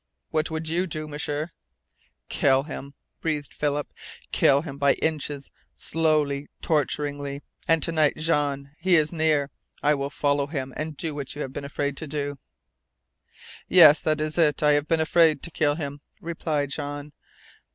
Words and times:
"What 0.31 0.49
would 0.49 0.67
you 0.67 0.87
do, 0.87 1.07
M'sieur?" 1.07 1.51
"Kill 2.27 2.63
him," 2.63 2.95
breathed 3.19 3.53
Philip. 3.53 3.93
"Kill 4.31 4.63
him 4.63 4.79
by 4.79 4.93
inches, 4.95 5.51
slowly, 5.75 6.47
torturingly. 6.59 7.43
And 7.67 7.83
to 7.83 7.91
night, 7.91 8.17
Jean. 8.17 8.71
He 8.79 8.95
is 8.95 9.13
near. 9.13 9.51
I 9.83 9.93
will 9.93 10.09
follow 10.09 10.47
him, 10.47 10.73
and 10.75 10.97
do 10.97 11.13
what 11.13 11.35
you 11.35 11.43
have 11.43 11.53
been 11.53 11.65
afraid 11.65 11.97
to 11.97 12.07
do." 12.07 12.39
"Yes, 13.67 14.01
that 14.01 14.19
is 14.19 14.39
it, 14.39 14.63
I 14.63 14.71
have 14.71 14.87
been 14.87 15.01
afraid 15.01 15.43
to 15.43 15.51
kill 15.51 15.75
him," 15.75 16.01
replied 16.19 16.71
Jean. 16.71 17.13